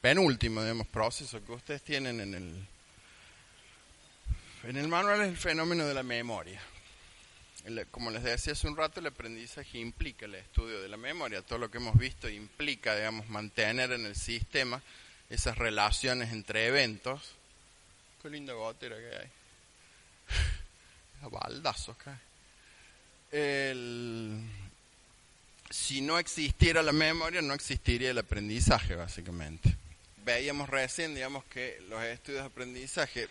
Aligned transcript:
Penúltimo, 0.00 0.62
digamos, 0.62 0.86
proceso 0.86 1.44
que 1.44 1.52
ustedes 1.52 1.82
tienen 1.82 2.20
en 2.20 2.34
el, 2.34 2.66
en 4.64 4.76
el 4.76 4.88
manual 4.88 5.22
es 5.22 5.28
el 5.28 5.36
fenómeno 5.36 5.86
de 5.86 5.94
la 5.94 6.02
memoria. 6.02 6.60
Como 7.90 8.10
les 8.10 8.22
decía 8.22 8.54
hace 8.54 8.66
un 8.66 8.76
rato, 8.76 9.00
el 9.00 9.06
aprendizaje 9.06 9.78
implica 9.78 10.24
el 10.24 10.36
estudio 10.36 10.80
de 10.80 10.88
la 10.88 10.96
memoria. 10.96 11.42
Todo 11.42 11.58
lo 11.58 11.70
que 11.70 11.78
hemos 11.78 11.98
visto 11.98 12.28
implica, 12.28 12.96
digamos, 12.96 13.28
mantener 13.28 13.92
en 13.92 14.06
el 14.06 14.16
sistema 14.16 14.80
esas 15.28 15.58
relaciones 15.58 16.32
entre 16.32 16.66
eventos. 16.66 17.20
Qué 18.22 18.30
linda 18.30 18.54
gotera 18.54 18.96
que 18.96 19.16
hay. 19.16 19.28
A 21.22 21.28
baldazos 21.28 21.96
cae. 21.96 22.16
El, 23.30 24.42
si 25.68 26.00
no 26.00 26.18
existiera 26.18 26.82
la 26.82 26.92
memoria, 26.92 27.42
no 27.42 27.52
existiría 27.52 28.10
el 28.10 28.18
aprendizaje, 28.18 28.94
básicamente. 28.94 29.77
Veíamos 30.28 30.68
recién, 30.68 31.14
digamos, 31.14 31.42
que 31.46 31.80
los 31.88 32.02
estudios 32.04 32.42
de 32.42 32.46
aprendizaje, 32.48 33.28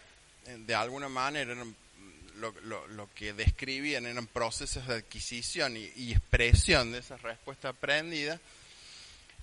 eh, 0.48 0.58
de 0.66 0.74
alguna 0.74 1.08
manera, 1.10 1.52
eran, 1.52 1.68
mm, 1.70 2.40
lo, 2.40 3.08
que 3.14 3.34
describían 3.34 4.08
eran 4.08 4.26
procesos 4.26 4.88
de 4.88 4.96
adquisición 4.96 5.78
y, 5.78 6.12
expresión 6.12 6.92
de 6.92 6.98
esas 6.98 7.22
respuestas 7.22 7.76
aprendidas. 7.76 8.40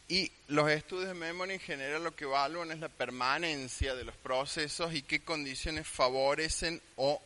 Y 0.08 0.32
los 0.48 0.69
estudios 0.69 1.06
de 1.06 1.14
memoria 1.14 1.55
en 1.55 1.60
general 1.60 2.02
lo 2.02 2.16
que 2.16 2.25
evalúan 2.25 2.72
es 2.72 2.80
la 2.80 2.88
permanencia 2.88 3.94
de 3.94 4.02
los 4.02 4.16
procesos 4.16 4.92
y 4.92 5.02
qué 5.02 5.20
condiciones 5.20 5.86
favorecen 5.86 6.82
o 6.97 7.22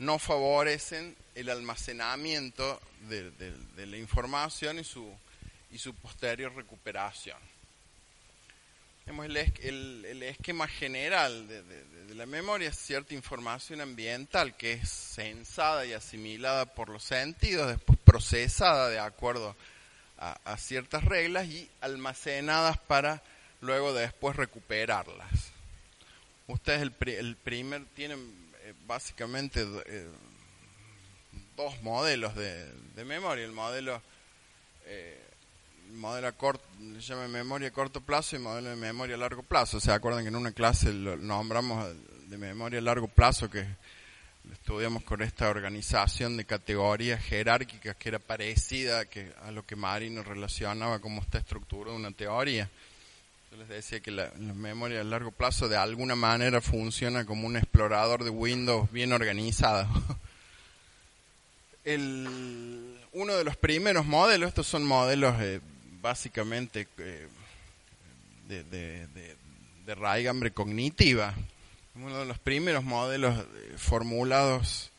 no 0.00 0.18
favorecen 0.18 1.14
el 1.36 1.50
almacenamiento 1.50 2.80
de, 3.08 3.30
de- 3.30 3.52
de 3.76 3.86
la 3.86 3.96
información 3.96 4.80
y 4.80 4.84
su, 4.84 5.08
y 5.70 5.78
su 5.78 5.94
posterior 5.94 6.52
recuperación. 6.52 7.38
El, 9.06 10.04
el- 10.06 10.22
esquema 10.22 10.68
general 10.68 11.48
de, 11.48 11.62
de- 11.62 12.14
la 12.14 12.26
memoria 12.26 12.68
es 12.68 12.76
cierta 12.78 13.14
información 13.14 13.80
ambiental 13.80 14.54
que 14.56 14.72
es 14.74 14.88
censada 14.90 15.84
y 15.86 15.92
asimilada 15.94 16.66
por 16.66 16.88
los 16.90 17.02
sentidos, 17.02 17.68
después 17.68 17.98
procesada 18.04 18.90
de 18.90 18.98
acuerdo 18.98 19.56
a, 20.18 20.38
a 20.44 20.56
ciertas 20.58 21.04
reglas 21.04 21.46
y 21.46 21.68
almacenadas 21.80 22.78
para 22.78 23.22
luego 23.60 23.92
después 23.94 24.36
recuperarlas. 24.36 25.52
Ustedes 26.48 26.82
el, 26.82 26.94
el 27.08 27.36
primer 27.36 27.86
tienen 27.96 28.18
eh, 28.64 28.74
básicamente 28.86 29.66
eh, 29.86 30.08
dos 31.56 31.80
modelos 31.82 32.34
de, 32.36 32.70
de 32.94 33.04
memoria, 33.04 33.44
el 33.44 33.52
modelo 33.52 34.02
eh, 34.84 35.18
modelo 35.92 36.32
corto, 36.36 36.64
le 36.80 37.00
llama 37.00 37.28
memoria 37.28 37.70
corto 37.70 38.00
plazo 38.00 38.36
y 38.36 38.38
modelo 38.38 38.70
de 38.70 38.76
memoria 38.76 39.16
a 39.16 39.18
largo 39.18 39.42
plazo. 39.42 39.80
¿Se 39.80 39.92
acuerdan 39.92 40.24
que 40.24 40.28
en 40.28 40.36
una 40.36 40.52
clase 40.52 40.92
lo 40.92 41.16
nombramos 41.16 41.88
de 42.26 42.38
memoria 42.38 42.78
a 42.78 42.82
largo 42.82 43.08
plazo 43.08 43.50
que 43.50 43.66
estudiamos 44.52 45.04
con 45.04 45.22
esta 45.22 45.48
organización 45.48 46.36
de 46.36 46.44
categorías 46.44 47.22
jerárquicas 47.22 47.96
que 47.96 48.08
era 48.08 48.18
parecida 48.18 49.04
que, 49.04 49.32
a 49.42 49.50
lo 49.50 49.64
que 49.64 49.76
Marino 49.76 50.22
relacionaba 50.22 50.98
como 50.98 51.20
esta 51.20 51.38
estructura 51.38 51.90
de 51.90 51.96
una 51.96 52.10
teoría? 52.12 52.68
Yo 53.50 53.58
les 53.58 53.68
decía 53.68 54.00
que 54.00 54.10
la, 54.10 54.32
la 54.38 54.54
memoria 54.54 55.02
a 55.02 55.04
largo 55.04 55.30
plazo 55.30 55.68
de 55.68 55.76
alguna 55.76 56.16
manera 56.16 56.62
funciona 56.62 57.26
como 57.26 57.46
un 57.46 57.56
explorador 57.56 58.24
de 58.24 58.30
Windows 58.30 58.90
bien 58.90 59.12
organizado. 59.12 59.88
El, 61.84 62.96
uno 63.12 63.34
de 63.34 63.44
los 63.44 63.56
primeros 63.56 64.06
modelos, 64.06 64.48
estos 64.48 64.66
son 64.66 64.84
modelos 64.84 65.34
eh, 65.40 65.60
básicamente 66.02 66.88
eh, 66.98 67.28
de, 68.48 68.64
de, 68.64 69.06
de, 69.06 69.36
de 69.86 69.94
raigambre 69.94 70.50
cognitiva. 70.50 71.34
Uno 71.94 72.18
de 72.18 72.26
los 72.26 72.38
primeros 72.38 72.84
modelos 72.84 73.38
eh, 73.38 73.74
formulados 73.78 74.90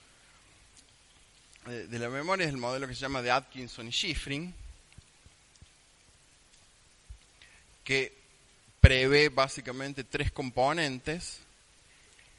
eh, 1.67 1.87
de 1.89 1.99
la 1.99 2.09
memoria 2.09 2.45
es 2.45 2.51
el 2.51 2.57
modelo 2.57 2.87
que 2.87 2.95
se 2.95 3.01
llama 3.01 3.21
de 3.21 3.31
Atkinson 3.31 3.87
y 3.87 3.91
Schifrin, 3.91 4.53
que 7.83 8.13
prevé 8.79 9.29
básicamente 9.29 10.03
tres 10.03 10.31
componentes. 10.31 11.39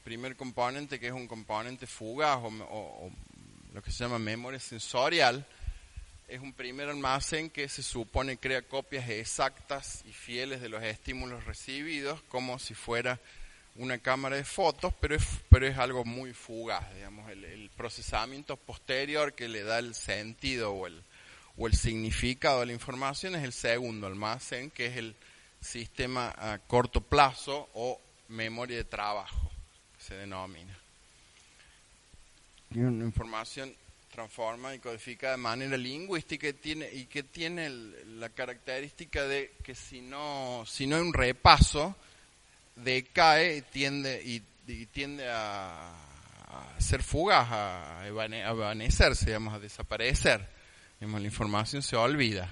Primer 0.03 0.35
componente 0.35 0.99
que 0.99 1.07
es 1.07 1.13
un 1.13 1.27
componente 1.27 1.87
fugaz 1.87 2.39
o, 2.43 3.11
lo 3.73 3.81
que 3.81 3.91
se 3.91 4.03
llama 4.03 4.19
memoria 4.19 4.59
sensorial, 4.59 5.45
es 6.27 6.41
un 6.41 6.53
primer 6.53 6.89
almacén 6.89 7.49
que 7.49 7.69
se 7.69 7.83
supone 7.83 8.37
crea 8.37 8.61
copias 8.61 9.09
exactas 9.09 10.03
y 10.07 10.13
fieles 10.13 10.61
de 10.61 10.69
los 10.69 10.83
estímulos 10.83 11.45
recibidos, 11.45 12.21
como 12.29 12.57
si 12.59 12.73
fuera 12.73 13.19
una 13.75 13.97
cámara 13.97 14.37
de 14.37 14.43
fotos, 14.43 14.93
pero 14.99 15.15
es, 15.15 15.23
pero 15.49 15.67
es 15.67 15.77
algo 15.77 16.05
muy 16.05 16.33
fugaz, 16.33 16.93
digamos, 16.95 17.29
el, 17.29 17.69
procesamiento 17.75 18.55
posterior 18.55 19.33
que 19.33 19.49
le 19.49 19.63
da 19.63 19.79
el 19.79 19.95
sentido 19.95 20.71
o 20.71 20.87
el, 20.87 21.03
o 21.57 21.67
el 21.67 21.73
significado 21.73 22.61
de 22.61 22.67
la 22.67 22.73
información 22.73 23.35
es 23.35 23.43
el 23.43 23.51
segundo 23.51 24.07
almacén, 24.07 24.71
que 24.71 24.85
es 24.85 24.97
el 24.97 25.15
sistema 25.59 26.33
a 26.37 26.59
corto 26.59 27.01
plazo 27.01 27.69
o 27.73 27.99
memoria 28.29 28.77
de 28.77 28.85
trabajo, 28.85 29.51
se 29.99 30.15
denomina. 30.15 30.73
Y 32.71 32.79
una 32.79 33.03
información 33.03 33.75
transformada 34.15 34.73
y 34.73 34.79
codificada 34.79 35.33
de 35.33 35.41
manera 35.41 35.77
lingüística 35.77 36.47
y 36.47 36.53
tiene, 36.53 36.89
y 36.91 37.05
que 37.05 37.23
tiene 37.23 37.69
la 37.69 38.29
característica 38.29 39.23
de 39.25 39.51
que 39.61 39.75
si 39.75 40.01
no, 40.01 40.63
si 40.65 40.87
no 40.87 40.95
hay 40.95 41.01
un 41.01 41.13
repaso, 41.13 41.95
decae 42.77 43.57
y 43.57 43.61
tiende, 43.61 44.21
y, 44.23 44.41
tiende 44.87 45.29
a, 45.29 45.91
a 45.91 46.81
ser 46.81 47.03
fugaz, 47.03 47.47
a, 47.51 48.07
evane- 48.07 48.45
a 48.45 48.51
evanecerse, 48.51 49.25
digamos, 49.25 49.53
a 49.53 49.59
desaparecer. 49.59 50.47
La 51.01 51.19
información 51.19 51.83
se 51.83 51.95
olvida. 51.97 52.51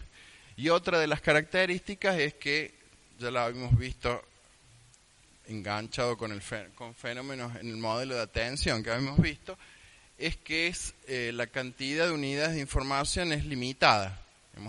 Y 0.57 0.69
otra 0.69 0.99
de 0.99 1.07
las 1.07 1.21
características 1.21 2.19
es 2.19 2.33
que, 2.35 2.75
ya 3.17 3.31
la 3.31 3.45
habíamos 3.45 3.77
visto 3.77 4.21
enganchado 5.47 6.17
con, 6.17 6.31
el 6.31 6.41
con 6.75 6.93
fenómenos 6.93 7.55
en 7.55 7.69
el 7.69 7.77
modelo 7.77 8.15
de 8.15 8.21
atención 8.21 8.83
que 8.83 8.91
habíamos 8.91 9.19
visto, 9.19 9.57
es 10.17 10.37
que 10.37 10.67
es 10.67 10.93
eh, 11.07 11.31
la 11.33 11.47
cantidad 11.47 12.07
de 12.07 12.13
unidades 12.13 12.53
de 12.53 12.61
información 12.61 13.33
es 13.33 13.45
limitada, 13.45 14.19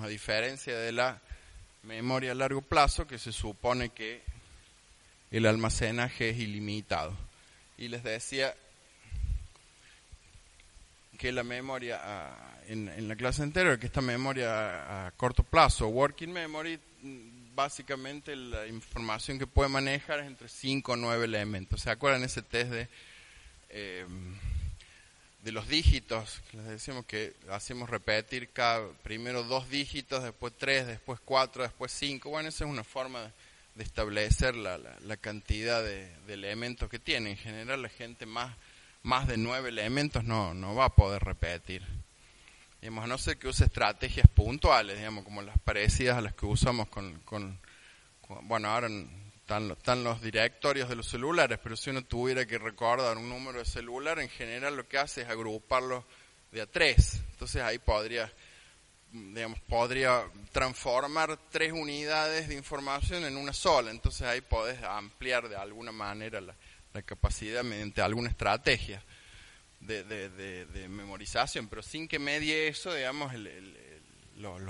a 0.01 0.09
diferencia 0.09 0.77
de 0.77 0.93
la 0.93 1.21
memoria 1.83 2.33
a 2.33 2.35
largo 2.35 2.63
plazo, 2.63 3.07
que 3.07 3.19
se 3.19 3.33
supone 3.33 3.91
que 3.91 4.23
el 5.31 5.47
almacenaje 5.47 6.31
es 6.31 6.39
ilimitado. 6.39 7.17
Y 7.77 7.89
les 7.89 8.03
decía 8.03 8.55
que 11.19 11.33
la 11.33 11.45
memoria, 11.45 12.01
ah, 12.03 12.59
en, 12.67 13.09
la 13.09 13.17
clase 13.17 13.43
anterior, 13.43 13.79
que 13.79 13.87
esta 13.87 14.01
memoria 14.01 15.07
a, 15.07 15.11
corto 15.13 15.43
plazo, 15.43 15.89
working 15.89 16.33
memory, 16.33 16.79
mm, 17.03 17.55
básicamente 17.55 18.35
la 18.35 18.67
información 18.67 19.39
que 19.39 19.47
puede 19.47 19.69
manejar 19.69 20.21
es 20.21 20.27
entre 20.27 20.49
5 20.49 20.93
o 20.93 20.97
9 20.97 21.25
elementos. 21.25 21.83
¿Se 21.83 21.91
acuerdan 21.91 22.25
ese 22.25 22.43
test 22.43 22.71
de... 22.71 22.89
eh, 23.69 24.07
de 25.45 25.53
los 25.53 25.69
dígitos, 25.69 26.41
les 26.55 26.65
decimos 26.65 27.05
que 27.05 27.35
hacemos 27.51 27.91
repetir 27.91 28.49
cada, 28.49 28.89
primero 29.03 29.43
dos 29.45 29.69
dígitos, 29.69 30.25
después 30.25 30.55
tres, 30.59 30.87
después 30.87 31.21
cuatro, 31.23 31.63
después 31.63 31.93
cinco. 31.93 32.31
Bueno, 32.31 32.49
esa 32.49 32.65
es 32.65 32.71
una 32.71 32.83
forma 32.83 33.31
de, 33.75 33.83
establecer 33.83 34.57
la, 34.57 34.79
la, 34.79 34.97
la 35.01 35.17
cantidad 35.19 35.83
de, 35.83 36.09
de 36.27 36.33
elementos 36.35 36.89
que 36.89 36.99
tiene. 36.99 37.33
En 37.33 37.37
general, 37.37 37.83
la 37.83 37.91
gente 37.91 38.25
más, 38.25 38.57
más 39.03 39.29
de 39.29 39.37
nueve 39.37 39.69
elementos 39.69 40.25
no, 40.25 40.55
no 40.55 40.75
va 40.75 40.87
a 40.87 40.95
poder 40.95 41.23
repetir. 41.23 41.83
Digamos, 42.81 43.05
a 43.05 43.07
no 43.07 43.19
ser 43.19 43.37
que 43.37 43.49
use 43.49 43.65
estrategias 43.65 44.27
puntuales, 44.29 44.97
digamos, 44.97 45.25
como 45.25 45.43
las 45.43 45.59
parecidas 45.59 46.17
a 46.17 46.23
las 46.23 46.35
que 46.35 46.47
usamos 46.47 46.89
con, 46.89 47.19
con, 47.21 47.59
con- 48.23 48.49
bueno, 48.49 48.69
ahora 48.69 48.89
están, 49.45 49.69
los- 49.69 49.77
están 49.77 50.03
los 50.03 50.23
directorios 50.23 50.89
de 50.89 50.97
los 50.97 51.07
celulares, 51.07 51.59
pero 51.63 51.77
si 51.77 51.91
uno 51.91 52.03
tuviera 52.03 52.47
que 52.47 52.57
recordar 52.57 53.19
un 53.19 53.29
número 53.29 53.59
de 53.59 53.67
celular, 53.67 54.19
en 54.19 54.31
general 54.31 54.75
lo 54.75 54.89
que 54.89 54.97
hace 54.97 55.21
es 55.21 55.29
agruparlo 55.29 56.07
de 56.51 56.63
a 56.63 56.67
tres. 56.67 57.21
Entonces 57.33 57.61
ahí 57.61 57.79
podría 57.79 58.33
digamos, 59.13 59.61
podría 59.61 60.25
transformar 60.51 61.39
tres 61.51 61.73
unidades 61.73 62.49
de 62.49 62.55
información 62.55 63.27
en 63.27 63.37
una 63.37 63.53
sola. 63.53 63.91
Entonces 63.91 64.23
ahí 64.23 64.41
podés 64.41 64.83
ampliar 64.83 65.51
de 65.51 65.57
alguna 65.57 65.93
manera 65.93 66.41
la, 66.41 66.55
capacidad 67.03 67.63
mediante 67.63 68.01
alguna 68.01 68.31
estrategia 68.31 69.03
de, 69.81 70.05
de, 70.05 70.89
memorización, 70.89 71.69
pero 71.69 71.83
sin 71.83 72.09
que 72.09 72.19
medie 72.19 72.69
eso, 72.69 72.95
digamos, 72.95 73.35
los, 74.37 74.63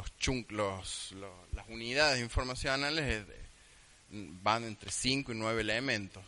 los, 0.51 1.13
las 1.53 1.69
unidades 1.69 2.21
informacionales 2.21 3.25
van 4.43 4.65
entre 4.65 4.91
5 4.91 5.33
y 5.33 5.35
9 5.35 5.61
elementos. 5.61 6.23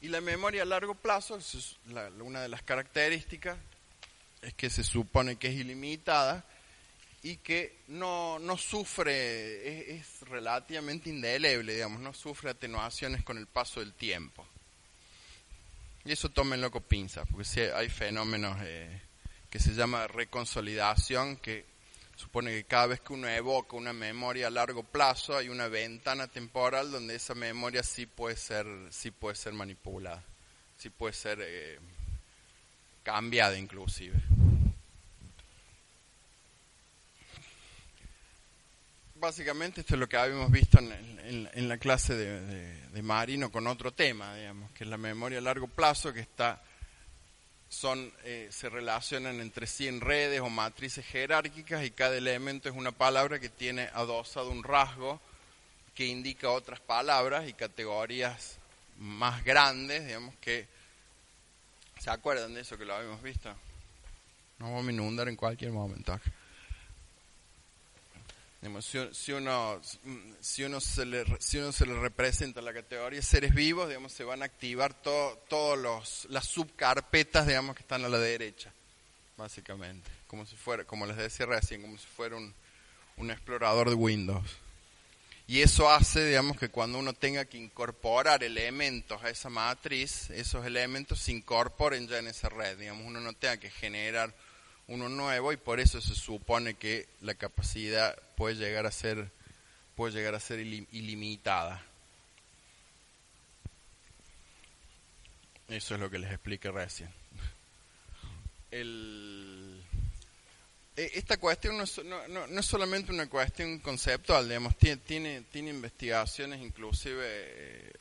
Y 0.00 0.08
la 0.08 0.20
memoria 0.20 0.62
a 0.62 0.66
largo 0.66 0.94
plazo, 0.94 1.36
es 1.36 1.76
una 2.20 2.42
de 2.42 2.48
las 2.48 2.62
características, 2.62 3.58
es 4.42 4.54
que 4.54 4.70
se 4.70 4.84
supone 4.84 5.36
que 5.36 5.48
es 5.48 5.54
ilimitada 5.54 6.44
y 7.22 7.38
que 7.38 7.78
no, 7.88 8.38
no 8.38 8.56
sufre, 8.56 9.96
es, 9.96 10.20
relativamente 10.28 11.10
indeleble, 11.10 11.74
digamos, 11.74 12.00
no 12.00 12.12
sufre 12.12 12.50
atenuaciones 12.50 13.24
con 13.24 13.38
el 13.38 13.46
paso 13.46 13.80
del 13.80 13.94
tiempo. 13.94 14.46
Y 16.04 16.12
eso 16.12 16.28
tómenlo 16.28 16.70
con 16.70 16.84
pinzas, 16.84 17.26
porque 17.28 17.72
hay 17.74 17.88
fenómenos 17.88 18.58
eh, 18.62 19.00
que 19.50 19.58
se 19.58 19.74
llama 19.74 20.06
reconsolidación, 20.06 21.38
que 21.38 21.64
supone 22.16 22.50
que 22.50 22.64
cada 22.64 22.86
vez 22.86 23.00
que 23.00 23.12
uno 23.12 23.28
evoca 23.28 23.76
una 23.76 23.92
memoria 23.92 24.46
a 24.46 24.50
largo 24.50 24.82
plazo 24.82 25.36
hay 25.36 25.50
una 25.50 25.68
ventana 25.68 26.26
temporal 26.26 26.90
donde 26.90 27.14
esa 27.14 27.34
memoria 27.34 27.82
sí 27.82 28.06
puede 28.06 28.36
ser, 28.36 28.66
sí 28.90 29.10
puede 29.10 29.36
ser 29.36 29.52
manipulada, 29.52 30.24
sí 30.78 30.88
puede 30.88 31.12
ser 31.12 31.38
eh, 31.42 31.78
cambiada 33.02 33.56
inclusive. 33.58 34.18
Básicamente 39.14 39.80
esto 39.80 39.94
es 39.94 40.00
lo 40.00 40.08
que 40.08 40.16
habíamos 40.16 40.50
visto 40.50 40.78
en, 40.78 41.68
la 41.68 41.78
clase 41.78 42.14
de, 42.14 43.02
Marino 43.02 43.50
con 43.50 43.66
otro 43.66 43.92
tema, 43.92 44.34
digamos, 44.36 44.70
que 44.72 44.84
es 44.84 44.90
la 44.90 44.98
memoria 44.98 45.38
a 45.38 45.42
largo 45.42 45.68
plazo 45.68 46.12
que 46.12 46.20
está 46.20 46.62
son, 47.68 48.12
eh, 48.24 48.48
se 48.50 48.68
relacionan 48.68 49.40
entre 49.40 49.66
sí 49.66 49.88
en 49.88 50.00
redes 50.00 50.40
o 50.40 50.48
matrices 50.48 51.04
jerárquicas 51.04 51.84
y 51.84 51.90
cada 51.90 52.16
elemento 52.16 52.68
es 52.68 52.74
una 52.74 52.92
palabra 52.92 53.38
que 53.38 53.48
tiene 53.48 53.88
adosado 53.92 54.50
un 54.50 54.62
rasgo 54.62 55.20
que 55.94 56.06
indica 56.06 56.50
otras 56.50 56.80
palabras 56.80 57.48
y 57.48 57.52
categorías 57.52 58.58
más 58.98 59.44
grandes, 59.44 60.06
digamos 60.06 60.34
que... 60.40 60.66
¿Se 61.98 62.10
acuerdan 62.10 62.52
de 62.52 62.60
eso 62.60 62.76
que 62.76 62.84
lo 62.84 62.94
habíamos 62.94 63.22
visto? 63.22 63.48
No 64.58 64.66
vamos 64.66 64.86
a 64.86 64.92
inundar 64.92 65.28
en 65.28 65.36
cualquier 65.36 65.72
momento 65.72 66.20
si, 68.80 69.32
uno, 69.32 69.80
si, 70.40 70.64
uno 70.64 70.80
se 70.80 71.06
le, 71.06 71.24
si 71.38 71.58
uno 71.58 71.72
se 71.72 71.86
le 71.86 71.94
representa 71.98 72.60
la 72.60 72.72
categoría 72.72 73.22
seres 73.22 73.54
vivos, 73.54 73.88
digamos, 73.88 74.12
se 74.12 74.24
van 74.24 74.42
a 74.42 74.46
activar 74.46 74.94
todas 74.94 76.26
las 76.28 76.46
subcarpetas, 76.46 77.46
digamos, 77.46 77.76
que 77.76 77.82
están 77.82 78.04
a 78.04 78.08
la 78.08 78.18
derecha, 78.18 78.72
básicamente. 79.36 80.10
Como 80.26 80.44
si 80.46 80.56
fuera, 80.56 80.84
como 80.84 81.06
les 81.06 81.16
decía 81.16 81.46
recién, 81.46 81.82
como 81.82 81.96
si 81.98 82.06
fuera 82.06 82.36
un, 82.36 82.52
un 83.16 83.30
explorador 83.30 83.88
de 83.88 83.94
Windows. 83.94 84.44
Y 85.48 85.60
eso 85.60 85.88
hace, 85.88 86.26
digamos, 86.26 86.58
que 86.58 86.70
cuando 86.70 86.98
uno 86.98 87.12
tenga 87.12 87.44
que 87.44 87.56
incorporar 87.56 88.42
elementos 88.42 89.22
a 89.22 89.30
esa 89.30 89.48
matriz, 89.48 90.28
esos 90.30 90.66
elementos 90.66 91.20
se 91.20 91.30
incorporen 91.30 92.08
ya 92.08 92.18
en 92.18 92.26
esa 92.26 92.48
red. 92.48 92.76
Digamos, 92.76 93.06
uno 93.06 93.20
no 93.20 93.32
tenga 93.32 93.56
que 93.58 93.70
generar 93.70 94.34
uno 94.88 95.08
nuevo 95.08 95.52
y 95.52 95.56
por 95.56 95.80
eso 95.80 96.00
se 96.00 96.14
supone 96.14 96.74
que 96.74 97.08
la 97.20 97.34
capacidad 97.34 98.16
puede 98.36 98.54
llegar 98.54 98.86
a 98.86 98.92
ser 98.92 99.30
puede 99.96 100.12
llegar 100.12 100.34
a 100.34 100.40
ser 100.40 100.60
ilimitada. 100.60 101.82
Eso 105.68 105.94
es 105.94 106.00
lo 106.00 106.10
que 106.10 106.18
les 106.18 106.30
expliqué 106.30 106.70
recién. 106.70 107.08
El, 108.70 109.82
e, 110.96 111.12
esta 111.14 111.38
cuestión 111.38 111.76
no 111.76 111.84
es, 111.84 112.04
no, 112.04 112.28
no, 112.28 112.44
es, 112.46 112.66
solamente 112.66 113.12
una 113.12 113.28
cuestión 113.28 113.78
conceptual, 113.80 114.48
digamos, 114.48 114.76
tiene, 114.76 114.98
tiene, 114.98 115.42
tiene 115.50 115.70
investigaciones 115.70 116.60
inclusive 116.60 117.24
eh, 117.26 117.92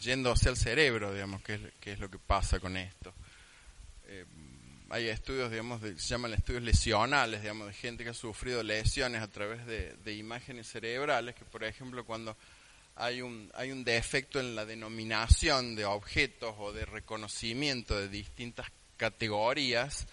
yendo 0.00 0.32
hacia 0.32 0.50
el 0.50 0.56
cerebro, 0.56 1.12
digamos, 1.12 1.42
que 1.42 1.54
es, 1.54 1.60
que 1.80 1.92
es 1.92 1.98
lo 1.98 2.10
que 2.10 2.18
pasa 2.18 2.58
con 2.58 2.76
esto. 2.76 3.12
Hay 4.94 5.08
estudios, 5.08 5.50
digamos, 5.50 5.80
se 5.80 5.96
llaman 5.96 6.34
estudios 6.34 6.62
lesionales, 6.62 7.40
digamos, 7.40 7.66
de 7.66 7.72
gente 7.72 8.04
que 8.04 8.10
ha 8.10 8.14
sufrido 8.14 8.62
lesiones 8.62 9.22
a 9.22 9.26
través 9.26 9.66
de, 9.66 10.14
imágenes 10.14 10.68
cerebrales, 10.68 11.34
que 11.34 11.44
por 11.44 11.64
ejemplo 11.64 12.04
cuando 12.04 12.36
hay 12.94 13.20
un, 13.20 13.50
hay 13.54 13.72
un 13.72 13.82
defecto 13.82 14.38
en 14.38 14.54
la 14.54 14.64
denominación 14.64 15.74
de 15.74 15.84
objetos 15.84 16.54
o 16.60 16.72
de 16.72 16.84
reconocimiento 16.84 17.98
de 17.98 18.08
distintas 18.08 18.68
categorías, 18.96 20.06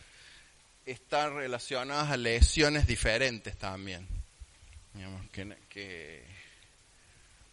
están 0.87 1.35
relacionadas 1.35 2.09
a 2.09 2.17
lesiones 2.17 2.87
diferentes 2.87 3.55
también. 3.59 4.07
Digamos, 4.95 5.21
que, 5.69 6.23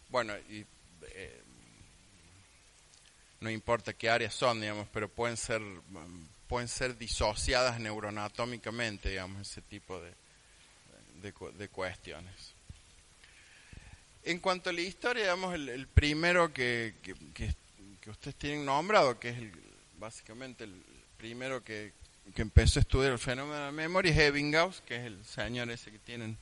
bueno, 0.09 0.33
y, 0.49 0.65
eh, 1.11 1.43
no 3.39 3.51
importa 3.51 3.93
qué 3.93 4.09
áreas 4.09 4.33
son, 4.33 4.61
digamos, 4.61 4.87
pero 4.91 5.07
pueden 5.07 5.37
ser 5.37 5.61
pueden 6.49 6.67
ser 6.67 6.97
disociadas 6.97 7.79
neuroanatómicamente, 7.79 9.09
digamos, 9.09 9.47
ese 9.47 9.61
tipo 9.61 10.01
de, 10.01 10.11
de, 11.21 11.69
cuestiones. 11.69 12.55
En 14.23 14.39
cuanto 14.39 14.71
a 14.71 14.73
la 14.73 14.81
historia, 14.81 15.23
digamos, 15.23 15.53
el, 15.53 15.87
primero 15.87 16.51
que, 16.51 16.95
que, 17.33 18.09
ustedes 18.09 18.35
tienen 18.35 18.65
nombrado, 18.65 19.19
que 19.19 19.29
es 19.29 19.37
básicamente 19.99 20.63
el 20.63 20.83
primero 21.17 21.63
que, 21.63 21.93
empezó 22.35 22.79
a 22.79 22.81
estudiar 22.81 23.11
el 23.11 23.19
fenómeno 23.19 23.55
de 23.55 23.65
la 23.65 23.71
memoria, 23.71 24.11
es 24.11 24.17
Ebbinghaus, 24.17 24.81
que 24.81 24.95
es 24.95 25.03
el 25.03 25.23
señor 25.25 25.69
ese 25.69 25.91
que 25.91 25.99
tienen 25.99 26.35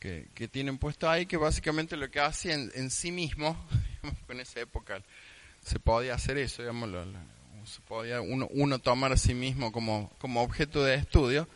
que, 0.00 0.48
tienen 0.50 0.78
puesto 0.78 1.08
ahí, 1.08 1.26
que 1.26 1.36
básicamente 1.36 1.96
lo 1.96 2.10
que 2.10 2.18
hace 2.18 2.52
en, 2.52 2.90
sí 2.90 3.12
mismo, 3.12 3.56
digamos, 4.02 4.18
en 4.30 4.40
esa 4.40 4.60
época 4.60 5.00
se 5.64 5.78
podía 5.78 6.14
hacer 6.14 6.38
eso, 6.38 6.62
digamos, 6.62 6.88
lo, 6.88 7.04
se 7.68 7.80
podía 7.82 8.20
uno, 8.20 8.48
uno 8.50 8.78
tomar 8.78 9.12
a 9.12 9.16
sí 9.16 9.34
mismo 9.34 9.70
como, 9.72 10.10
como 10.18 10.42
objeto 10.42 10.82
de 10.82 10.94
estudio, 10.94 11.48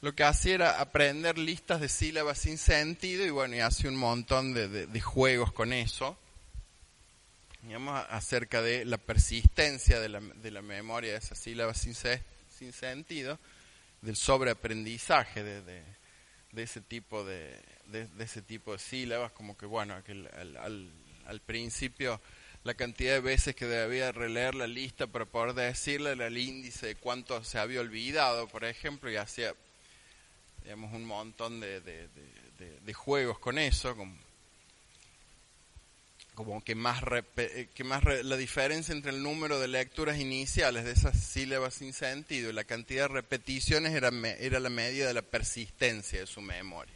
lo 0.00 0.14
que 0.14 0.24
hacía 0.24 0.54
era 0.54 0.80
aprender 0.80 1.38
listas 1.38 1.80
de 1.80 1.88
sílabas 1.88 2.38
sin 2.38 2.58
sentido 2.58 3.24
y 3.24 3.30
bueno, 3.30 3.56
y 3.56 3.60
hace 3.60 3.88
un 3.88 3.96
montón 3.96 4.52
de, 4.52 4.68
de, 4.68 5.00
juegos 5.00 5.52
con 5.52 5.72
eso, 5.72 6.18
digamos, 7.62 8.04
acerca 8.10 8.60
de 8.60 8.84
la 8.84 8.98
persistencia 8.98 9.98
de 9.98 10.08
la, 10.08 10.20
de 10.20 10.50
la 10.50 10.62
memoria 10.62 11.12
de 11.12 11.18
esas 11.18 11.38
sílabas 11.38 11.78
sin, 11.78 11.94
sin 11.94 12.72
sentido, 12.72 13.38
del 14.02 14.16
sobreaprendizaje 14.16 15.42
de, 15.42 15.62
de, 15.62 15.82
de 16.52 16.62
ese 16.62 16.80
tipo 16.82 17.24
de, 17.24 17.58
de, 17.86 18.08
ese 18.18 18.42
tipo 18.42 18.72
de 18.72 18.78
sílabas, 18.78 19.32
como 19.32 19.56
que 19.56 19.66
bueno, 19.66 20.02
que 20.04 20.12
al, 20.12 20.56
al, 20.58 20.90
al 21.26 21.40
principio 21.40 22.20
la 22.66 22.74
cantidad 22.74 23.12
de 23.14 23.20
veces 23.20 23.54
que 23.54 23.64
debía 23.64 24.10
releer 24.10 24.56
la 24.56 24.66
lista 24.66 25.06
para 25.06 25.24
poder 25.24 25.54
decirle 25.54 26.12
el 26.12 26.36
índice 26.36 26.86
de 26.88 26.94
cuánto 26.96 27.44
se 27.44 27.60
había 27.60 27.80
olvidado, 27.80 28.48
por 28.48 28.64
ejemplo, 28.64 29.08
y 29.08 29.14
hacía 29.14 29.54
un 30.74 31.04
montón 31.04 31.60
de, 31.60 31.80
de, 31.80 32.92
juegos 32.92 33.38
con 33.38 33.60
eso, 33.60 33.96
como, 36.34 36.64
que 36.64 36.74
más, 36.74 37.00
que 37.72 37.84
más 37.84 38.02
la 38.02 38.36
diferencia 38.36 38.92
entre 38.92 39.12
el 39.12 39.22
número 39.22 39.60
de 39.60 39.68
lecturas 39.68 40.18
iniciales 40.18 40.84
de 40.84 40.90
esas 40.90 41.20
sílabas 41.20 41.74
sin 41.74 41.92
sentido 41.92 42.50
y 42.50 42.52
la 42.52 42.64
cantidad 42.64 43.02
de 43.02 43.14
repeticiones 43.14 43.92
era, 43.92 44.10
era 44.40 44.58
la 44.58 44.70
medida 44.70 45.06
de 45.06 45.14
la 45.14 45.22
persistencia 45.22 46.18
de 46.18 46.26
su 46.26 46.40
memoria 46.40 46.95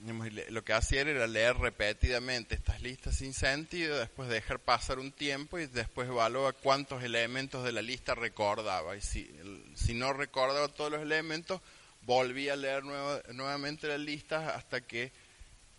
lo 0.00 0.64
que 0.64 0.72
hacía 0.72 1.02
era 1.02 1.26
leer 1.26 1.56
repetidamente 1.56 2.54
estas 2.54 2.82
listas 2.82 3.16
sin 3.16 3.32
sentido, 3.32 3.98
después 3.98 4.28
dejar 4.28 4.58
pasar 4.58 4.98
un 4.98 5.12
tiempo 5.12 5.58
y 5.58 5.66
después 5.66 6.08
evaluaba 6.08 6.52
cuántos 6.52 7.02
elementos 7.02 7.64
de 7.64 7.72
la 7.72 7.80
lista 7.80 8.14
recordaba. 8.14 8.96
Y 8.96 9.00
si, 9.00 9.30
si 9.74 9.94
no 9.94 10.12
recordaba 10.12 10.68
todos 10.68 10.90
los 10.90 11.00
elementos, 11.00 11.60
volvía 12.02 12.54
a 12.54 12.56
leer 12.56 12.84
nuevamente 12.84 13.88
las 13.88 14.00
listas 14.00 14.48
hasta 14.54 14.80
que, 14.82 15.12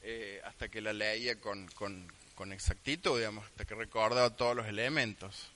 eh, 0.01 0.41
hasta 0.45 0.69
que 0.69 0.81
la 0.81 0.93
leía 0.93 1.39
con, 1.39 1.67
con, 1.69 2.11
con 2.33 2.51
exactitud, 2.51 3.17
digamos, 3.17 3.45
hasta 3.45 3.65
que 3.65 3.75
recordaba 3.75 4.31
todos 4.31 4.55
los 4.55 4.65
elementos. 4.65 5.49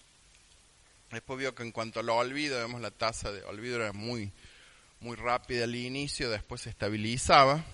Después 1.11 1.39
vio 1.39 1.55
que 1.55 1.63
en 1.63 1.71
cuanto 1.71 2.03
lo 2.03 2.17
olvido, 2.17 2.57
digamos, 2.57 2.81
la 2.81 2.91
tasa 2.91 3.31
de 3.31 3.41
olvido 3.45 3.77
era 3.77 3.93
muy, 3.93 4.31
muy 4.99 5.15
rápida 5.15 5.63
al 5.63 5.75
inicio, 5.75 6.29
después 6.29 6.61
se 6.61 6.69
estabilizaba 6.69 7.65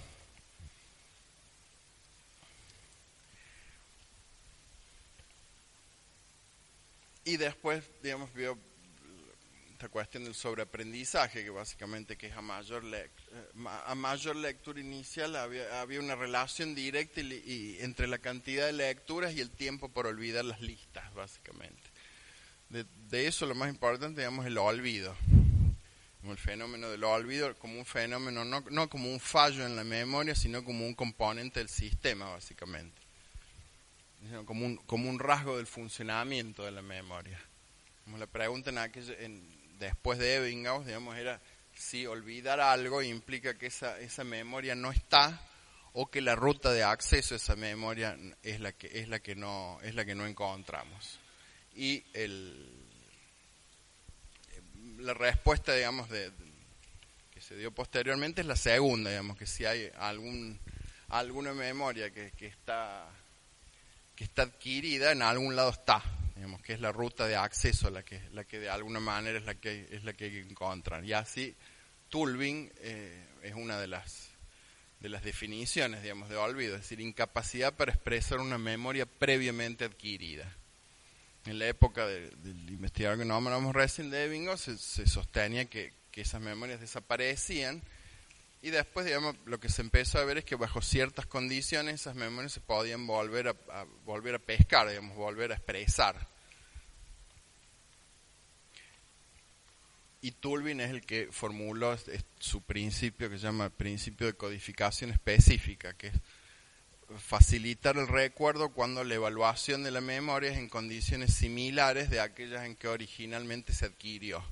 y 7.26 7.38
después, 7.38 7.84
digamos, 8.04 8.32
vio 8.34 8.58
esta 9.74 9.90
cuestión 9.90 10.24
del 10.24 10.36
sobreaprendizaje, 10.36 11.44
que 11.44 11.50
básicamente 11.50 12.16
que 12.16 12.28
es 12.28 12.34
a 12.34 12.42
mayor, 12.42 12.84
a 13.66 13.96
mayor 13.96 14.36
lectura 14.38 14.80
inicial 14.80 15.36
había, 15.36 15.82
había 15.82 16.00
una 16.00 16.16
relación 16.16 16.76
directa 16.76 17.20
y, 17.20 17.78
entre 17.82 18.08
la 18.08 18.20
cantidad 18.20 18.68
de 18.68 18.74
lecturas 18.74 19.34
y 19.36 19.42
el 19.42 19.50
tiempo 19.50 19.90
por 19.90 20.08
olvidar 20.08 20.46
las 20.46 20.62
listas, 20.62 21.14
básicamente. 21.14 21.82
De, 22.70 23.28
eso 23.28 23.46
lo 23.46 23.56
más 23.56 23.70
importante, 23.70 24.22
digamos, 24.22 24.46
el 24.46 24.58
olvido. 24.58 25.16
El 26.24 26.38
fenómeno 26.38 26.90
del 26.90 27.04
olvido 27.04 27.54
como 27.58 27.78
un 27.78 27.86
fenómeno, 27.86 28.46
no, 28.46 28.62
no 28.62 28.90
como 28.90 29.12
un 29.12 29.20
fallo 29.20 29.66
en 29.66 29.76
la 29.76 29.84
memoria, 29.84 30.36
sino 30.36 30.64
como 30.64 30.86
un 30.88 30.94
componente 30.94 31.60
del 31.60 31.70
sistema, 31.70 32.30
básicamente. 32.30 33.05
Como 34.46 34.66
un, 34.66 34.78
como 34.78 35.10
un 35.10 35.20
rasgo 35.20 35.58
del 35.58 35.68
funcionamiento 35.68 36.64
de 36.64 36.72
la 36.72 36.82
memoria. 36.82 37.40
Como 38.04 38.18
la 38.18 38.28
pregunta 38.28 38.72
en 38.72 39.56
después 39.80 40.20
de 40.20 40.36
Ebbinghaus, 40.36 40.86
digamos, 40.86 41.18
era 41.18 41.42
si 41.76 42.06
olvidar 42.08 42.60
algo 42.60 43.02
implica 43.02 43.58
que 43.58 43.68
esa, 43.68 44.00
esa 44.00 44.24
memoria 44.24 44.76
no 44.76 44.92
está 44.92 45.42
o 45.94 46.08
que 46.10 46.22
la 46.22 46.36
ruta 46.36 46.72
de 46.72 46.84
acceso 46.84 47.36
a 47.36 47.38
esa 47.38 47.56
memoria 47.56 48.18
es 48.44 48.60
la 48.60 48.72
que 48.72 49.00
es 49.00 49.08
la 49.08 49.20
que 49.20 49.36
no 49.36 49.80
es 49.82 49.96
la 49.96 50.06
que 50.06 50.16
no 50.16 50.26
encontramos. 50.26 51.20
Y 51.76 52.04
el, 52.14 52.70
la 55.00 55.14
respuesta, 55.14 55.74
digamos, 55.74 56.08
que 56.08 57.42
se 57.42 57.58
dio 57.58 57.72
posteriormente 57.72 58.42
es 58.42 58.48
la 58.48 58.56
segunda, 58.56 59.10
digamos, 59.10 59.38
que 59.38 59.46
si 59.46 59.66
hay 59.66 59.90
algún 59.98 60.60
alguna 61.10 61.54
memoria 61.54 62.10
que, 62.12 62.32
que 62.32 62.48
está 62.48 63.10
que 64.16 64.24
está 64.24 64.44
adquirida 64.44 65.12
en 65.12 65.22
algún 65.22 65.56
lado 65.56 65.72
está 65.72 66.04
digamos, 66.36 66.62
que 66.62 66.74
es 66.74 66.82
la 66.82 66.92
ruta 66.92 67.26
de 67.28 67.36
acceso 67.36 67.90
la 67.90 68.04
que, 68.04 68.22
la 68.34 68.44
que 68.44 68.60
de 68.60 68.70
alguna 68.70 69.00
manera 69.00 69.38
es 69.38 69.46
la 69.46 69.56
que, 69.56 69.88
es 69.92 70.04
la 70.04 70.14
que 70.14 70.26
hay 70.26 70.32
que 70.32 70.42
encontrar. 70.42 71.04
Y 71.06 71.14
así, 71.14 71.56
Tulving 72.10 72.72
eh, 72.78 73.26
es 73.42 73.54
una 73.56 73.80
de 73.80 73.88
las, 73.88 74.30
de 75.00 75.10
las 75.10 75.24
definiciones, 75.24 76.02
digamos, 76.02 76.30
de 76.30 76.36
olvido, 76.36 76.76
es 76.76 76.82
decir, 76.82 77.00
incapacidad 77.00 77.74
para 77.74 77.94
expresar 77.94 78.40
una 78.40 78.58
memoria 78.58 79.06
previamente 79.06 79.86
adquirida. 79.86 80.52
En 81.46 81.60
la 81.60 81.68
época 81.68 82.08
del 82.08 82.70
investigador 82.70 83.20
que 83.20 83.26
nombramos 83.26 83.74
recién 83.74 84.12
se, 84.58 84.78
se 84.78 85.08
sostenía 85.08 85.66
que, 85.66 85.94
que 86.12 86.22
esas 86.22 86.42
memorias 86.42 86.82
desaparecían 86.82 87.84
y 88.66 88.72
después, 88.72 89.06
digamos, 89.06 89.36
lo 89.46 89.60
que 89.60 89.70
se 89.70 89.84
empezó 89.84 90.18
a 90.18 90.26
ver 90.26 90.40
es 90.40 90.44
que 90.44 90.56
bajo 90.56 90.82
ciertas 90.82 91.28
condiciones 91.28 92.02
esas 92.02 92.16
memorias 92.16 92.52
se 92.52 92.62
podían 92.62 93.06
volver 93.06 93.50
a, 93.50 93.86
volver 94.06 94.34
a 94.34 94.40
pescar, 94.40 94.90
digamos, 94.90 95.16
volver 95.16 95.52
a 95.52 95.56
expresar. 95.56 96.28
Y 100.20 100.32
Tulvin 100.32 100.82
es 100.82 100.90
el 100.90 101.06
que 101.06 101.28
formuló 101.30 101.96
su 102.40 102.64
principio 102.64 103.30
que 103.30 103.38
se 103.38 103.44
llama 103.44 103.70
principio 103.70 104.26
de 104.26 104.34
codificación 104.34 105.12
específica, 105.12 105.94
que 105.94 106.08
es 106.08 106.16
facilitar 107.20 107.98
el 107.98 108.08
recuerdo 108.08 108.70
cuando 108.70 109.04
la 109.04 109.14
evaluación 109.14 109.84
de 109.84 109.92
la 109.92 110.02
memoria 110.02 110.50
es 110.50 110.58
en 110.58 110.70
condiciones 110.70 111.36
similares 111.36 112.10
de 112.10 112.20
aquellas 112.20 112.66
en 112.66 112.76
que 112.76 112.88
originalmente 112.88 113.74
se 113.74 113.86
adquirió. 113.86 114.44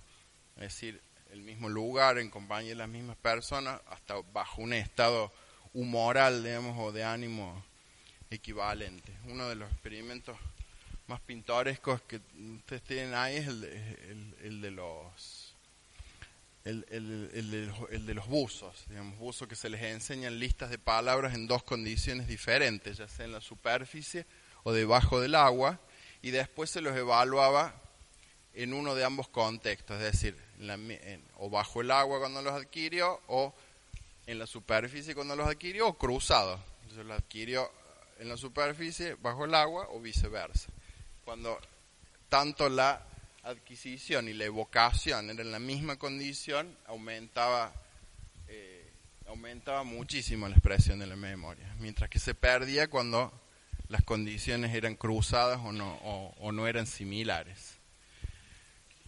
Es 0.58 0.62
decir, 0.62 1.02
el 1.34 1.42
mismo 1.42 1.68
lugar, 1.68 2.20
en 2.20 2.30
compañía 2.30 2.70
de 2.70 2.76
las 2.76 2.88
mismas 2.88 3.18
personas, 3.18 3.82
hasta 3.88 4.22
bajo 4.32 4.62
un 4.62 4.72
estado 4.72 5.34
humoral, 5.74 6.44
digamos, 6.44 6.78
o 6.80 6.92
de 6.92 7.04
ánimo 7.04 7.66
equivalente. 8.30 9.12
Uno 9.26 9.50
de 9.50 9.56
los 9.56 9.72
experimentos 9.72 10.38
más 11.08 11.20
pintorescos 11.22 12.02
que 12.04 12.22
ustedes 12.56 12.84
tienen 12.84 13.16
ahí 13.16 13.38
es 13.38 13.48
el 13.48 14.62
de, 14.62 14.72
los 14.72 15.56
el, 16.66 16.86
el, 16.92 18.06
de 18.06 18.14
los 18.14 18.28
buzos, 18.28 18.86
digamos, 18.88 19.18
buzos 19.18 19.48
que 19.48 19.56
se 19.56 19.70
les 19.70 19.82
enseñan 19.82 20.38
listas 20.38 20.70
de 20.70 20.78
palabras 20.78 21.34
en 21.34 21.48
dos 21.48 21.64
condiciones 21.64 22.28
diferentes, 22.28 22.98
ya 22.98 23.08
sea 23.08 23.26
en 23.26 23.32
la 23.32 23.42
superficie 23.42 24.28
o 24.64 24.72
debajo 24.72 25.20
del 25.20 25.34
agua, 25.34 25.80
y 26.22 26.30
después 26.30 26.70
se 26.70 26.80
los 26.80 26.96
evaluaba 26.96 27.76
en 28.54 28.74
uno 28.74 28.94
de 28.94 29.04
ambos 29.04 29.28
contextos, 29.30 29.98
es 29.98 30.12
decir, 30.12 30.38
o 31.38 31.50
bajo 31.50 31.82
el 31.82 31.92
agua 31.92 32.20
cuando 32.20 32.42
los 32.42 32.54
adquirió, 32.54 33.22
o 33.28 33.54
en 34.26 34.40
la 34.40 34.48
superficie 34.48 35.16
cuando 35.16 35.36
los 35.36 35.48
adquirió, 35.48 35.88
o 35.88 35.98
cruzado. 35.98 36.60
Entonces 36.82 37.06
los 37.06 37.18
adquirió 37.18 37.70
en 38.20 38.30
la 38.30 38.38
superficie, 38.38 39.16
bajo 39.16 39.46
el 39.46 39.56
agua, 39.56 39.88
o 39.90 40.00
viceversa. 40.00 40.70
Cuando 41.26 41.60
tanto 42.30 42.70
la 42.70 43.06
adquisición 43.44 44.28
y 44.30 44.34
la 44.34 44.46
evocación 44.46 45.26
eran 45.26 45.40
en 45.40 45.52
la 45.52 45.60
misma 45.60 45.98
condición, 45.98 46.78
aumentaba, 46.88 47.74
eh, 48.48 48.92
aumentaba 49.28 49.84
muchísimo 49.84 50.48
la 50.48 50.56
expresión 50.56 51.00
de 51.00 51.08
la 51.08 51.16
memoria, 51.16 51.76
mientras 51.80 52.10
que 52.10 52.20
se 52.20 52.34
perdía 52.34 52.90
cuando 52.90 53.34
las 53.90 54.04
condiciones 54.04 54.74
eran 54.74 54.96
cruzadas 54.96 55.60
o 55.64 55.72
no, 55.72 55.96
o 56.40 56.52
no 56.52 56.68
eran 56.68 56.88
similares 56.88 57.73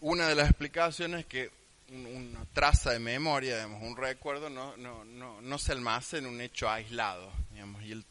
una 0.00 0.28
de 0.28 0.34
las 0.34 0.48
explicaciones 0.50 1.20
es 1.20 1.26
que 1.26 1.50
una 1.88 2.44
traza 2.52 2.90
de 2.90 2.98
memoria, 2.98 3.56
digamos, 3.56 3.82
un 3.82 3.96
recuerdo, 3.96 4.50
no, 4.50 4.76
no, 4.76 5.04
no, 5.04 5.40
no 5.40 5.58
se 5.58 5.72
almacena 5.72 6.26
en 6.26 6.34
un 6.34 6.40
hecho 6.40 6.68
aislado, 6.68 7.32
digamos, 7.52 7.82
y 7.84 7.92
el, 7.92 8.04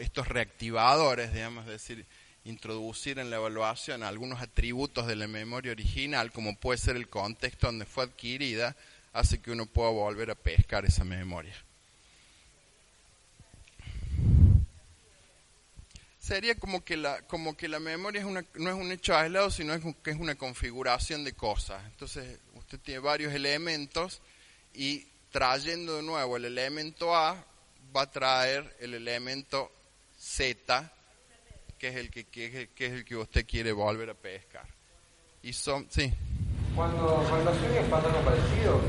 estos 0.00 0.28
reactivadores, 0.28 1.32
digamos, 1.32 1.64
es 1.66 1.72
decir, 1.72 2.06
introducir 2.44 3.18
en 3.18 3.30
la 3.30 3.36
evaluación 3.36 4.02
algunos 4.02 4.40
atributos 4.40 5.06
de 5.06 5.16
la 5.16 5.26
memoria 5.26 5.72
original, 5.72 6.32
como 6.32 6.56
puede 6.56 6.78
ser 6.78 6.96
el 6.96 7.08
contexto 7.08 7.66
donde 7.66 7.86
fue 7.86 8.04
adquirida, 8.04 8.76
hace 9.12 9.40
que 9.40 9.50
uno 9.50 9.66
pueda 9.66 9.90
volver 9.90 10.30
a 10.30 10.34
pescar 10.34 10.84
esa 10.84 11.04
memoria. 11.04 11.54
Sería 16.24 16.54
como 16.54 16.82
que 16.82 16.96
la, 16.96 17.20
como 17.22 17.54
que 17.54 17.68
la 17.68 17.80
memoria 17.80 18.22
es 18.22 18.26
una, 18.26 18.42
no 18.54 18.70
es 18.70 18.76
un 18.76 18.90
hecho 18.90 19.14
aislado, 19.14 19.50
sino 19.50 19.74
es 19.74 19.82
que 20.02 20.10
es 20.10 20.16
una 20.16 20.36
configuración 20.36 21.22
de 21.22 21.34
cosas. 21.34 21.84
Entonces, 21.84 22.40
usted 22.54 22.80
tiene 22.80 23.00
varios 23.00 23.34
elementos 23.34 24.22
y 24.72 25.06
trayendo 25.30 25.96
de 25.96 26.02
nuevo 26.02 26.38
el 26.38 26.46
elemento 26.46 27.14
A, 27.14 27.44
va 27.94 28.02
a 28.02 28.10
traer 28.10 28.74
el 28.80 28.94
elemento 28.94 29.70
Z, 30.18 30.90
que 31.78 31.88
es 31.88 31.96
el 31.96 32.10
que, 32.10 32.24
que, 32.24 32.70
es 32.74 32.92
el 32.92 33.04
que 33.04 33.16
usted 33.16 33.46
quiere 33.46 33.72
volver 33.72 34.08
a 34.08 34.14
pescar. 34.14 34.66
Y 35.42 35.52
son, 35.52 35.86
sí. 35.90 36.10
Cuando, 36.74 37.22
cuando 37.28 37.54
sueños 37.54 37.84
pasa 37.90 38.08
algo 38.08 38.20
parecido. 38.22 38.80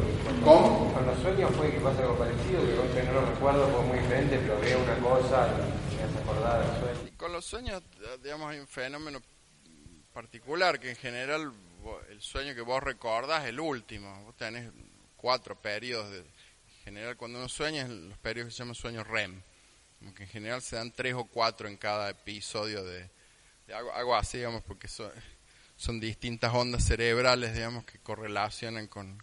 ¿Cómo? 0.41 0.93
Cuando 0.93 1.21
sueños 1.21 1.51
puede 1.51 1.73
que 1.73 1.79
pase 1.81 2.01
algo 2.01 2.17
parecido, 2.17 2.61
que 2.93 3.03
no 3.03 3.11
lo 3.11 3.25
recuerdo, 3.25 3.67
fue 3.67 3.81
muy 3.87 3.99
diferente, 3.99 4.39
pero 4.39 4.59
veo 4.61 4.81
una 4.81 4.97
cosa 4.99 5.49
y 5.91 5.95
me 5.97 6.03
hace 6.03 6.17
acordar 6.19 6.59
del 6.61 6.79
sueño 6.79 7.14
los 7.35 7.43
sueños, 7.43 7.83
digamos, 8.23 8.49
hay 8.49 8.59
un 8.59 8.67
fenómeno 8.67 9.21
particular, 10.13 10.79
que 10.79 10.91
en 10.91 10.95
general 10.95 11.51
el 12.09 12.21
sueño 12.21 12.55
que 12.55 12.61
vos 12.61 12.81
recordás 12.81 13.43
es 13.43 13.49
el 13.49 13.59
último. 13.59 14.23
Vos 14.23 14.37
tenés 14.37 14.71
cuatro 15.17 15.59
periodos. 15.61 16.09
De, 16.11 16.19
en 16.19 16.83
general, 16.85 17.17
cuando 17.17 17.39
uno 17.39 17.49
sueña, 17.49 17.85
los 17.89 18.17
periodos 18.19 18.53
que 18.53 18.55
se 18.55 18.59
llaman 18.59 18.75
sueños 18.75 19.05
REM. 19.05 19.41
Como 19.99 20.13
que 20.13 20.23
en 20.23 20.29
general 20.29 20.61
se 20.61 20.77
dan 20.77 20.93
tres 20.93 21.13
o 21.13 21.25
cuatro 21.25 21.67
en 21.67 21.75
cada 21.75 22.09
episodio 22.09 22.85
de, 22.85 23.09
algo, 23.73 24.15
así, 24.15 24.37
digamos, 24.37 24.63
porque 24.63 24.87
son, 24.87 25.11
son 25.75 25.99
distintas 25.99 26.53
ondas 26.53 26.85
cerebrales, 26.85 27.53
digamos, 27.53 27.83
que 27.83 27.99
correlacionan 27.99 28.87
con, 28.87 29.21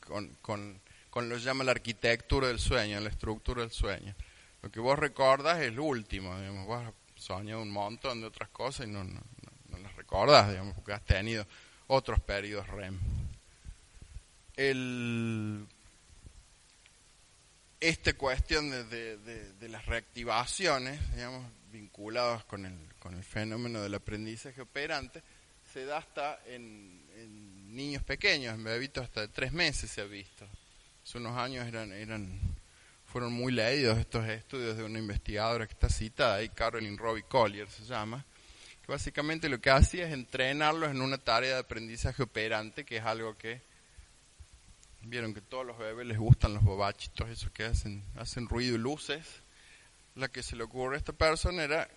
con, 0.00 0.34
con, 0.42 0.80
con 1.08 1.28
lo 1.28 1.36
que 1.36 1.42
llama 1.42 1.62
la 1.62 1.70
arquitectura 1.70 2.48
del 2.48 2.58
sueño, 2.58 2.98
la 2.98 3.10
estructura 3.10 3.62
del 3.62 3.70
sueño. 3.70 4.12
Lo 4.60 4.72
que 4.72 4.80
vos 4.80 4.98
recordas 4.98 5.60
es 5.60 5.68
el 5.68 5.78
último, 5.78 6.36
digamos, 6.40 6.66
vos 6.66 6.94
soñado 7.24 7.62
un 7.62 7.70
montón 7.70 8.20
de 8.20 8.26
otras 8.26 8.50
cosas 8.50 8.86
y 8.86 8.90
no, 8.90 9.02
no, 9.02 9.20
no, 9.68 9.78
las 9.78 9.96
recordas, 9.96 10.50
digamos, 10.50 10.74
porque 10.74 10.92
has 10.92 11.04
tenido 11.04 11.46
otros 11.86 12.20
periodos 12.20 12.68
REM. 12.68 12.98
El, 14.56 15.66
esta 17.80 18.12
cuestión 18.14 18.70
de, 18.70 18.84
de, 18.84 19.52
de, 19.54 19.68
las 19.68 19.86
reactivaciones, 19.86 21.00
digamos, 21.14 21.44
vinculadas 21.72 22.44
con 22.44 22.66
el, 22.66 22.78
con 22.98 23.14
el 23.14 23.24
fenómeno 23.24 23.82
del 23.82 23.94
aprendizaje 23.94 24.60
operante, 24.60 25.22
se 25.72 25.84
da 25.86 25.98
hasta 25.98 26.38
en, 26.46 27.02
en 27.16 27.74
niños 27.74 28.04
pequeños, 28.04 28.54
en 28.54 28.62
bebitos 28.62 29.02
hasta 29.02 29.22
de 29.22 29.28
tres 29.28 29.52
meses 29.52 29.90
se 29.90 30.02
ha 30.02 30.04
visto. 30.04 30.46
Hace 31.02 31.18
unos 31.18 31.36
años 31.36 31.66
eran, 31.66 31.90
eran 31.92 32.38
fueron 33.14 33.32
muy 33.32 33.52
leídos 33.52 33.96
estos 33.96 34.28
estudios 34.28 34.76
de 34.76 34.82
una 34.82 34.98
investigadora 34.98 35.68
que 35.68 35.72
está 35.72 35.88
citada 35.88 36.34
ahí, 36.34 36.48
Carolyn 36.48 36.98
Robbie 36.98 37.22
Collier 37.22 37.70
se 37.70 37.84
llama, 37.84 38.24
que 38.82 38.90
básicamente 38.90 39.48
lo 39.48 39.60
que 39.60 39.70
hacía 39.70 40.08
es 40.08 40.12
entrenarlos 40.12 40.90
en 40.90 41.00
una 41.00 41.16
tarea 41.16 41.54
de 41.54 41.60
aprendizaje 41.60 42.24
operante, 42.24 42.84
que 42.84 42.96
es 42.96 43.04
algo 43.04 43.38
que 43.38 43.62
vieron 45.02 45.32
que 45.32 45.42
todos 45.42 45.64
los 45.64 45.78
bebés 45.78 46.08
les 46.08 46.18
gustan 46.18 46.54
los 46.54 46.64
bobachitos, 46.64 47.28
esos 47.28 47.52
que 47.52 47.62
hacen, 47.66 48.02
hacen 48.16 48.48
ruido 48.48 48.74
y 48.74 48.78
luces. 48.78 49.24
La 50.16 50.26
que 50.26 50.42
se 50.42 50.56
le 50.56 50.64
ocurre 50.64 50.96
a 50.96 50.98
esta 50.98 51.12
persona 51.12 51.62
era 51.62 51.88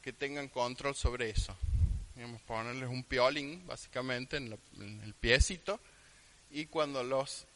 que 0.00 0.14
tengan 0.14 0.48
control 0.48 0.94
sobre 0.94 1.28
eso. 1.28 1.54
digamos, 2.14 2.40
ponerles 2.40 2.88
un 2.88 3.04
piolín 3.04 3.66
básicamente 3.66 4.38
en, 4.38 4.58
el 4.80 5.12
piecito 5.12 5.78
y 6.50 6.64
cuando 6.64 7.04
los 7.04 7.46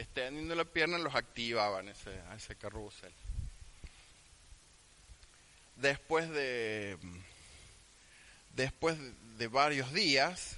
extendiendo 0.00 0.54
la 0.54 0.64
pierna 0.64 0.98
los 0.98 1.14
activaban 1.14 1.88
ese, 1.88 2.10
a 2.30 2.36
ese 2.36 2.56
carrusel. 2.56 3.12
Después 5.76 6.28
de 6.30 6.98
después 8.58 8.98
de 9.38 9.46
varios 9.46 9.92
días, 9.92 10.56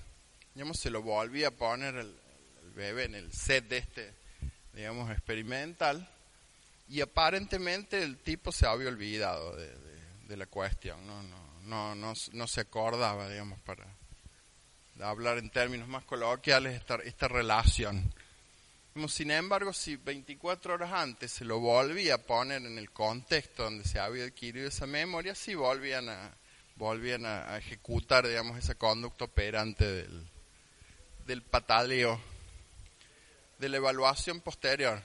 digamos, 0.55 0.79
se 0.79 0.91
lo 0.91 1.03
volvía 1.03 1.49
a 1.49 1.51
poner 1.51 1.97
el, 1.97 2.17
bebé 2.75 3.05
en 3.05 3.15
el 3.15 3.33
set 3.33 3.69
de 3.69 3.79
este, 3.79 4.15
digamos, 4.73 5.11
experimental 5.11 6.09
y 6.89 7.01
aparentemente 7.01 8.03
el 8.03 8.17
tipo 8.17 8.53
se 8.53 8.67
había 8.67 8.89
olvidado 8.89 9.55
de, 9.57 10.37
la 10.37 10.47
cuestión, 10.47 11.05
¿no? 11.07 11.23
No, 11.65 11.95
no, 11.97 12.15
no, 12.33 12.47
se 12.47 12.61
acordaba, 12.61 13.29
digamos, 13.29 13.59
para 13.61 13.85
hablar 15.01 15.39
en 15.39 15.51
términos 15.51 15.89
más 15.89 16.05
coloquiales, 16.05 16.77
esta, 16.77 16.95
esta 16.97 17.27
relación. 17.27 18.15
Sin 19.09 19.31
embargo, 19.31 19.73
si 19.73 19.97
24 19.97 20.75
horas 20.75 20.93
antes 20.93 21.33
se 21.33 21.45
lo 21.45 21.59
volvía 21.61 22.15
a 22.15 22.19
poner 22.19 22.63
en 22.63 22.79
el 22.79 22.91
contexto 22.91 23.65
donde 23.65 23.85
se 23.85 23.99
había 23.99 24.25
adquirido 24.25 24.69
esa 24.69 24.87
memoria, 24.87 25.35
sí 25.35 25.55
volvían 25.55 26.09
a, 26.09 26.37
volvían 26.77 27.25
a, 27.27 27.57
ejecutar, 27.57 28.27
digamos, 28.27 28.59
esa 28.59 28.75
conducta 28.75 29.25
operante 29.25 29.87
del, 29.87 30.27
del 31.27 31.43
pataleo, 31.43 32.21
de 33.59 33.69
la 33.69 33.77
evaluación 33.77 34.41
posterior. 34.41 35.01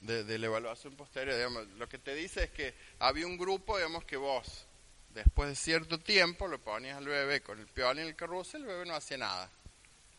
De, 0.00 0.34
evaluación 0.34 0.96
posterior, 0.96 1.36
digamos, 1.36 1.66
lo 1.78 1.88
que 1.88 1.98
te 1.98 2.14
dice 2.14 2.44
es 2.44 2.50
que 2.50 2.74
había 2.98 3.26
un 3.26 3.38
grupo, 3.38 3.76
digamos, 3.76 4.04
que 4.04 4.16
vos, 4.16 4.66
después 5.14 5.48
de 5.48 5.54
cierto 5.54 6.00
tiempo, 6.00 6.48
lo 6.48 6.58
ponías 6.58 6.96
al 6.96 7.06
bebé 7.06 7.40
con 7.40 7.60
el 7.60 7.68
peón 7.68 7.98
y 7.98 8.00
el 8.00 8.16
carrusel, 8.16 8.62
el 8.62 8.66
bebé 8.66 8.86
no 8.86 8.96
hacía 8.96 9.18
nada. 9.18 9.48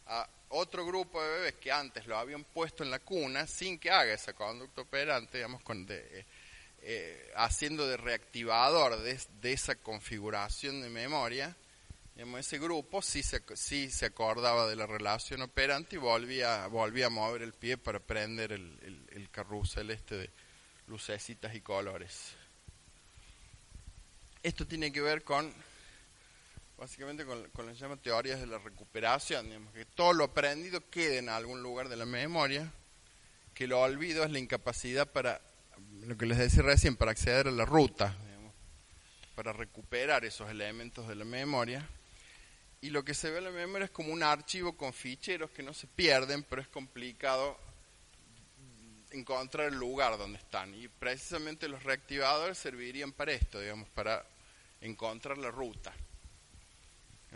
A 0.06 0.30
otro 0.54 0.86
grupo 0.86 1.22
de 1.22 1.30
bebés 1.30 1.56
que 1.56 1.72
antes 1.72 2.06
lo 2.06 2.18
habían 2.18 2.44
puesto 2.44 2.84
en 2.84 2.92
la 2.92 3.00
cuna, 3.00 3.48
sin 3.48 3.80
que 3.80 3.90
haga 3.90 4.14
esa 4.14 4.34
conducta 4.34 4.82
operante, 4.82 5.40
digamos, 5.40 5.62
de, 5.88 6.26
eh, 6.84 7.32
haciendo 7.36 7.88
de 7.88 7.98
reactivador 7.98 9.02
de, 9.02 9.52
esa 9.52 9.76
configuración 9.76 10.82
de 10.82 10.90
memoria, 10.90 11.56
ese 12.38 12.60
grupo 12.60 13.02
sí 13.02 13.24
se, 13.24 13.42
sí 13.56 13.90
se 13.90 14.06
acordaba 14.06 14.68
de 14.68 14.76
la 14.76 14.86
relación 14.86 15.42
operante 15.42 15.96
y 15.96 16.00
volvía, 16.00 16.68
volvía 16.68 17.08
a 17.08 17.10
mover 17.10 17.42
el 17.42 17.54
pie 17.54 17.78
para 17.78 18.00
prender 18.00 18.52
el, 18.52 18.78
el, 19.12 19.30
carrusel 19.32 19.90
este 19.90 20.16
de 20.18 20.30
lucecitas 20.88 21.56
y 21.56 21.62
colores. 21.62 22.34
Esto 24.44 24.68
tiene 24.68 24.92
que 24.92 25.02
ver 25.02 25.24
con, 25.24 25.52
básicamente 26.78 27.26
con, 27.26 27.50
las 27.66 27.80
llamadas 27.80 28.04
teorías 28.04 28.40
de 28.40 28.48
la 28.48 28.58
recuperación, 28.58 29.70
que 29.74 29.86
todo 29.86 30.14
lo 30.14 30.26
aprendido 30.26 30.90
quede 30.90 31.20
en 31.20 31.30
algún 31.30 31.62
lugar 31.62 31.90
de 31.90 31.98
la 31.98 32.06
memoria, 32.06 32.72
que 33.54 33.68
lo 33.68 33.82
olvido 33.82 34.24
es 34.24 34.32
la 34.32 34.40
incapacidad 34.40 35.08
para 35.12 35.42
lo 36.02 36.18
que 36.18 36.26
les 36.26 36.38
decía 36.38 36.64
recién, 36.64 36.96
para 36.96 37.12
acceder 37.12 37.48
a 37.48 37.52
la 37.52 37.66
ruta, 37.66 38.16
para 39.36 39.54
recuperar 39.54 40.26
esos 40.26 40.50
elementos 40.50 41.08
de 41.08 41.16
la 41.16 41.26
memoria. 41.26 41.88
Y 42.82 42.90
lo 42.90 43.06
que 43.06 43.14
se 43.14 43.32
ve 43.32 43.38
en 43.38 43.46
la 43.46 43.52
memoria 43.52 43.86
es 43.86 43.92
como 43.92 44.12
un 44.12 44.24
archivo 44.24 44.76
con 44.76 44.92
ficheros 44.92 45.52
que 45.52 45.64
no 45.64 45.74
se 45.74 45.88
pierden, 45.88 46.44
pero 46.44 46.62
es 46.62 46.68
complicado 46.68 47.58
encontrar 49.12 49.68
el 49.68 49.76
lugar 49.76 50.18
donde 50.18 50.40
están. 50.40 50.74
Y 50.76 50.88
precisamente 50.88 51.70
los 51.70 51.84
reactivadores 51.84 52.58
servirían 52.58 53.14
para 53.14 53.32
esto, 53.32 53.60
digamos, 53.60 53.88
para 53.90 54.26
encontrar 54.82 55.38
la 55.38 55.50
ruta. 55.50 55.94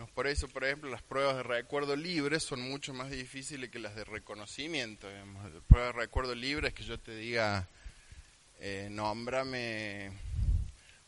Por 0.06 0.28
eso, 0.28 0.48
por 0.48 0.64
ejemplo, 0.64 0.92
las 0.92 1.02
pruebas 1.02 1.38
de 1.38 1.44
recuerdo 1.44 1.96
libre 1.96 2.40
son 2.40 2.62
mucho 2.62 2.94
más 2.94 3.10
difíciles 3.10 3.72
que 3.72 3.80
las 3.80 3.96
de 3.96 4.04
reconocimiento. 4.04 5.10
Digamos. 5.10 5.52
La 5.52 5.60
prueba 5.62 5.88
de 5.88 5.94
recuerdo 5.94 6.36
libre 6.36 6.68
es 6.68 6.74
que 6.76 6.84
yo 6.84 7.00
te 7.00 7.16
diga 7.16 7.68
eh, 8.60 8.90
nómbrame 8.92 10.12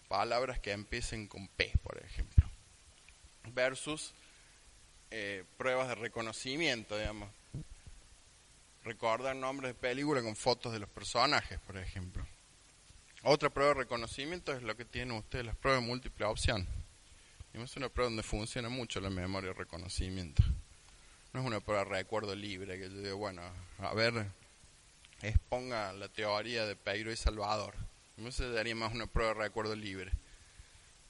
palabras 0.08 0.60
que 0.60 0.71
empiecen 0.71 1.28
con 1.28 1.47
P, 1.49 1.71
por 1.84 2.02
ejemplo, 2.04 2.49
versus 3.54 4.12
eh, 5.12 5.43
pruebas 5.58 5.88
de 5.89 5.95
reconocimiento, 5.95 6.97
digamos. 6.97 7.30
Recordar 8.84 9.36
nombres 9.36 9.71
de 9.71 9.80
película 9.80 10.23
con 10.23 10.36
fotos 10.36 10.73
de 10.73 10.80
los 10.80 10.89
personajes, 10.89 11.60
por 11.60 11.78
ejemplo. 11.78 12.25
Otra 13.21 13.49
prueba 13.49 13.73
de 13.73 13.82
reconocimiento 13.82 14.54
es 14.54 14.63
lo 14.63 14.75
que 14.75 14.86
tienen 14.86 15.15
ustedes, 15.15 15.45
las 15.45 15.56
pruebas 15.58 15.84
de 15.84 15.88
múltiple 15.88 16.25
opción. 16.25 16.65
Es 17.53 17.75
una 17.75 17.89
prueba 17.89 18.09
donde 18.09 18.23
funciona 18.23 18.69
mucho 18.69 19.01
la 19.01 19.09
memoria 19.09 19.49
de 19.49 19.53
reconocimiento. 19.53 20.43
No 21.33 21.41
es 21.41 21.45
una 21.45 21.59
prueba 21.59 21.83
de 21.83 21.89
recuerdo 21.89 22.35
libre, 22.35 22.79
que 22.79 22.89
yo 22.89 23.01
digo, 23.01 23.17
bueno, 23.17 23.41
a 23.79 23.93
ver, 23.93 24.25
exponga 25.21 25.91
la 25.93 26.07
teoría 26.07 26.65
de 26.65 26.75
Peiro 26.75 27.12
y 27.12 27.17
Salvador. 27.17 27.75
No 28.17 28.31
se 28.31 28.49
daría 28.49 28.75
más 28.75 28.93
una 28.93 29.07
prueba 29.07 29.33
de 29.33 29.39
recuerdo 29.41 29.75
libre. 29.75 30.12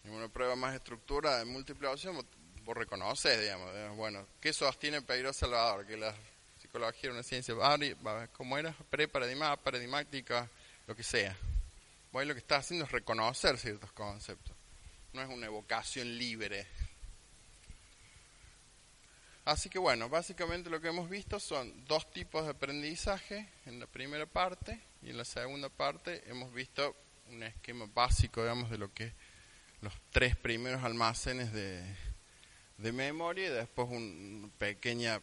Una 0.06 0.28
prueba 0.28 0.56
más 0.56 0.75
estructura 0.75 1.38
de 1.38 1.45
múltiple 1.45 1.88
opción, 1.88 2.25
vos 2.65 2.78
reconoces, 2.78 3.39
digamos, 3.39 3.69
bueno, 3.95 4.25
¿qué 4.41 4.52
sostiene 4.52 5.02
Peiro 5.02 5.30
y 5.30 5.34
Salvador? 5.34 5.86
Que 5.86 5.97
la 5.97 6.15
psicología 6.60 7.02
era 7.04 7.13
una 7.13 7.23
ciencia, 7.23 7.54
como 8.34 8.58
era, 8.58 8.75
pre-paradigmática, 8.89 10.49
lo 10.88 10.95
que 10.95 11.04
sea. 11.04 11.38
Vos 12.12 12.25
lo 12.25 12.34
que 12.34 12.39
estás 12.39 12.65
haciendo 12.65 12.86
es 12.86 12.91
reconocer 12.91 13.58
ciertos 13.58 13.91
conceptos. 13.91 14.56
No 15.13 15.22
es 15.22 15.30
una 15.30 15.48
evocación 15.48 16.17
libre 16.17 16.67
Así 19.50 19.67
que 19.67 19.80
bueno, 19.80 20.10
básicamente 20.10 20.69
lo 20.69 20.80
que 20.80 20.89
hemos 20.89 21.10
visto 21.10 21.39
son 21.39 21.74
dos 21.86 22.12
tipos 22.12 22.43
de 22.43 22.52
aprendizaje 22.52 23.50
en 23.65 23.80
la 23.80 23.88
primera 23.88 24.28
parte 24.28 24.80
y 25.02 25.10
en 25.10 25.17
la 25.17 25.26
segunda 25.26 25.69
parte 25.69 26.22
hemos 26.28 26.54
visto 26.54 26.95
un 27.32 27.41
esquema 27.41 27.89
básico, 27.91 28.43
digamos, 28.43 28.69
de 28.69 28.78
lo 28.78 28.93
que 28.93 29.12
los 29.82 29.91
tres 30.12 30.36
primeros 30.36 30.84
almacenes 30.84 31.52
de, 31.52 31.84
memoria 32.78 33.48
y 33.48 33.50
después 33.50 33.88
una 33.89 34.50
pequeña 34.60 35.19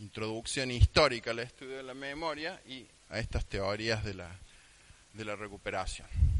introducción 0.00 0.72
histórica 0.72 1.30
al 1.30 1.38
estudio 1.38 1.76
de 1.76 1.84
la 1.84 1.94
memoria 1.94 2.60
y 2.66 2.88
a 3.08 3.20
estas 3.20 3.46
teorías 3.46 4.02
de 4.02 4.14
la, 4.14 4.36
de 5.12 5.24
la 5.24 5.36
recuperación. 5.36 6.31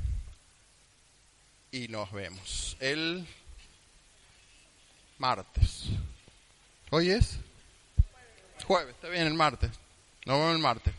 Y 1.74 1.88
nos 1.88 2.12
vemos 2.12 2.76
el 2.80 3.26
martes. 5.16 5.84
¿Hoy 6.90 7.10
es? 7.10 7.38
Jueves, 8.66 8.94
está 8.94 9.08
bien, 9.08 9.26
el 9.26 9.32
martes. 9.32 9.70
Nos 10.26 10.36
vemos 10.38 10.54
el 10.54 10.60
martes. 10.60 10.92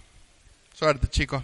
Suerte, 0.73 1.07
chicos. 1.07 1.43